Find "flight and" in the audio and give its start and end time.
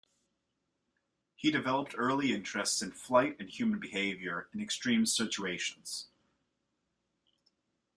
2.89-3.47